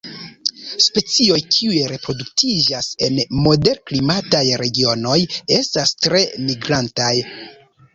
[0.85, 5.23] Specioj kiuj reproduktiĝas en moderklimataj regionoj
[5.63, 7.17] estas tre migrantaj.